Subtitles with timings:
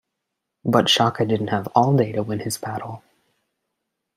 [0.65, 3.03] But Shaka didn't have all day to win his battle.